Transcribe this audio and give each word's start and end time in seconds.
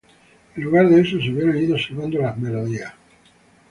En 0.55 0.63
lugar 0.63 0.89
de 0.89 0.99
eso, 0.99 1.19
se 1.21 1.29
hubieran 1.29 1.59
ido 1.61 1.77
silbando 1.77 2.17
las 2.17 2.35
melodías". 2.35 2.91